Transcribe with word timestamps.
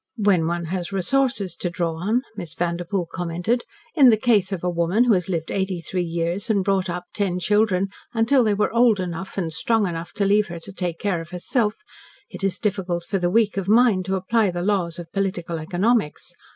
"When 0.17 0.47
one 0.47 0.65
has 0.73 0.91
resources 0.91 1.55
to 1.57 1.69
draw 1.69 1.93
on," 1.97 2.23
Miss 2.35 2.55
Vanderpoel 2.55 3.05
commented, 3.11 3.65
"in 3.93 4.09
the 4.09 4.17
case 4.17 4.51
of 4.51 4.63
a 4.63 4.67
woman 4.71 5.03
who 5.03 5.13
has 5.13 5.29
lived 5.29 5.51
eighty 5.51 5.79
three 5.79 6.01
years 6.01 6.49
and 6.49 6.63
brought 6.63 6.89
up 6.89 7.03
ten 7.13 7.37
children 7.37 7.89
until 8.11 8.43
they 8.43 8.55
were 8.55 8.73
old 8.73 8.99
and 8.99 9.13
strong 9.53 9.85
enough 9.85 10.11
to 10.13 10.25
leave 10.25 10.47
her 10.47 10.59
to 10.61 10.73
take 10.73 10.97
care 10.97 11.21
of 11.21 11.29
herself, 11.29 11.75
it 12.31 12.43
is 12.43 12.57
difficult 12.57 13.03
for 13.05 13.19
the 13.19 13.29
weak 13.29 13.57
of 13.57 13.67
mind 13.67 14.05
to 14.05 14.15
apply 14.15 14.49
the 14.49 14.63
laws 14.63 14.97
of 14.97 15.11
Political 15.13 15.59
Economics. 15.59 16.33